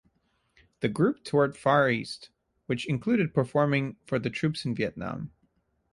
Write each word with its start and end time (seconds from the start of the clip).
The 0.79 0.89
group 0.89 1.23
toured 1.23 1.53
the 1.53 1.57
Far 1.59 1.87
East, 1.87 2.31
which 2.65 2.87
included 2.87 3.35
performing 3.35 3.97
for 4.07 4.17
the 4.17 4.31
troops 4.31 4.65
in 4.65 4.73
Vietnam. 4.73 5.29